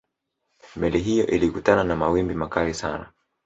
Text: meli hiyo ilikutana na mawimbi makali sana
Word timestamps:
meli 0.75 0.99
hiyo 1.03 1.27
ilikutana 1.27 1.83
na 1.83 1.95
mawimbi 1.95 2.33
makali 2.33 2.73
sana 2.73 3.11